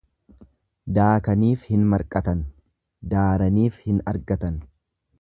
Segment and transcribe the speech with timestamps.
[0.97, 2.43] Daakaniif hin marqatan,
[3.15, 4.61] daaraniif hin argatan.